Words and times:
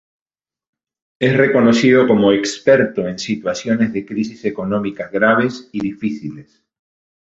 Es 1.19 1.37
reconocido 1.37 2.07
como 2.07 2.31
experto 2.31 3.07
en 3.07 3.19
situaciones 3.19 3.93
de 3.93 4.03
crisis 4.03 4.43
económicas 4.45 5.11
graves 5.11 5.69
y 5.73 5.79
difíciles. 5.79 6.63